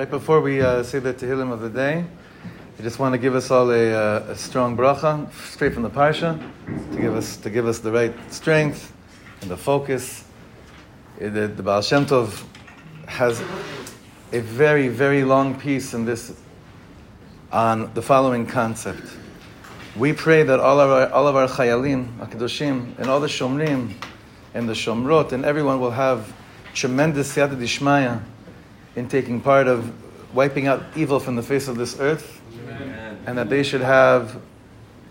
[0.00, 2.02] right before we uh, say the Tehillim of the day,
[2.78, 5.90] I just want to give us all a, uh, a strong bracha straight from the
[5.90, 6.40] parsha
[6.92, 8.94] to give us to give us the right strength
[9.42, 10.24] and the focus.
[11.20, 12.42] Uh, the, the Baal Shem Tov
[13.08, 13.42] has
[14.32, 16.32] a very very long piece in this
[17.52, 19.06] on the following concept.
[19.96, 23.92] We pray that all of our all of our chayalim, akadoshim, and all the shomrim
[24.54, 26.32] and the shomrot and everyone will have
[26.72, 28.22] tremendous siyata dishmaya
[28.96, 29.92] in taking part of
[30.34, 33.18] wiping out evil from the face of this earth, Amen.
[33.26, 34.40] and that they should have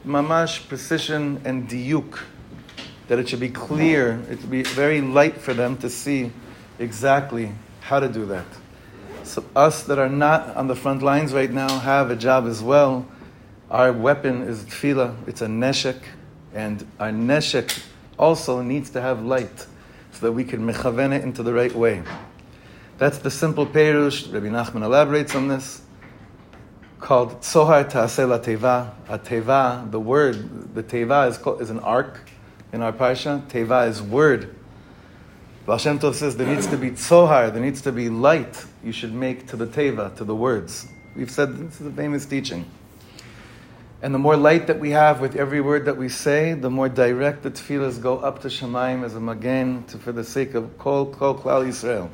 [0.06, 2.20] mamash precision and diuk,
[3.08, 6.32] that it should be clear, it should be very light for them to see
[6.78, 8.46] exactly how to do that.
[9.24, 12.64] So us that are not on the front lines right now have a job as
[12.64, 13.06] well.
[13.70, 15.28] Our weapon is tefillah.
[15.28, 16.02] It's a neshek,
[16.54, 17.84] and our neshek
[18.18, 19.68] also needs to have light
[20.12, 22.02] so that we can mechaven it into the right way.
[23.00, 24.32] That's the simple perush.
[24.32, 25.82] Rabbi Nachman elaborates on this,
[27.00, 28.92] called Tzohar Taaseh La Teva.
[29.08, 32.20] A Teva, the word, the Teva is, called, is an ark
[32.74, 33.42] in our parsha.
[33.48, 34.54] Teva is word.
[35.66, 39.14] Baal Tov says there needs to be Tzohar, there needs to be light you should
[39.14, 40.86] make to the Teva, to the words.
[41.16, 42.70] We've said this is a famous teaching.
[44.02, 46.90] And the more light that we have with every word that we say, the more
[46.90, 50.78] direct the tefillahs go up to Shemaim as a magen to, for the sake of
[50.78, 52.10] Kol Kol Klal Yisrael.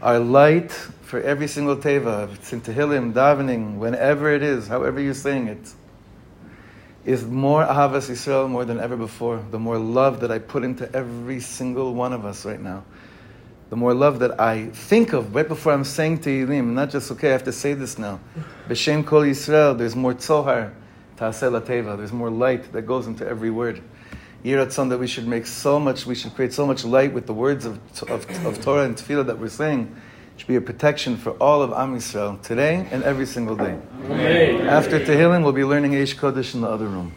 [0.00, 5.00] Our light for every single teva, if it's in Tehillim, davening, whenever it is, however
[5.00, 5.74] you're saying it,
[7.04, 9.44] is more Ahavas Yisrael more than ever before.
[9.50, 12.84] The more love that I put into every single one of us right now.
[13.70, 17.30] The more love that I think of right before I'm saying Tehillim, not just, okay,
[17.30, 18.20] I have to say this now.
[18.68, 20.74] B'Shem Kol Yisrael, there's more Tzohar
[21.16, 21.96] Ta'aseh Teva.
[21.96, 23.82] There's more light that goes into every word.
[24.44, 27.34] Yiratzon that we should make so much, we should create so much light with the
[27.34, 29.94] words of, of, of Torah and Tefillah that we're saying.
[30.34, 33.76] It should be a protection for all of Am Yisrael today and every single day.
[34.04, 34.68] Amen.
[34.68, 37.12] After Tehillim, we'll be learning Eish Kodesh in the other room.